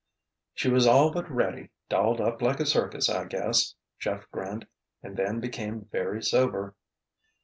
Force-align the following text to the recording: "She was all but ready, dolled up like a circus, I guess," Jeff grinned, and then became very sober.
"She 0.55 0.67
was 0.67 0.87
all 0.87 1.11
but 1.11 1.29
ready, 1.29 1.69
dolled 1.87 2.19
up 2.19 2.41
like 2.41 2.59
a 2.59 2.65
circus, 2.65 3.07
I 3.07 3.25
guess," 3.25 3.75
Jeff 3.99 4.25
grinned, 4.31 4.65
and 5.03 5.15
then 5.15 5.39
became 5.39 5.85
very 5.91 6.23
sober. 6.23 6.73